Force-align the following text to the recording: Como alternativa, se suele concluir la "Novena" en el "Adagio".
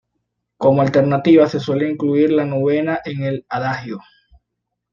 Como 0.57 0.81
alternativa, 0.81 1.47
se 1.47 1.59
suele 1.59 1.87
concluir 1.95 2.31
la 2.31 2.43
"Novena" 2.43 3.01
en 3.05 3.21
el 3.21 3.45
"Adagio". 3.47 3.99